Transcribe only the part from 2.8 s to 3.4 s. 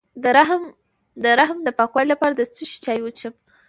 چای وڅښم؟